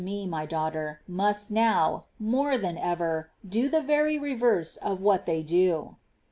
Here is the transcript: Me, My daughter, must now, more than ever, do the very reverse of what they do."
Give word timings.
Me, 0.03 0.25
My 0.25 0.47
daughter, 0.47 0.99
must 1.07 1.51
now, 1.51 2.05
more 2.17 2.57
than 2.57 2.75
ever, 2.75 3.29
do 3.47 3.69
the 3.69 3.83
very 3.83 4.17
reverse 4.17 4.75
of 4.77 4.99
what 4.99 5.27
they 5.27 5.43
do." 5.43 5.95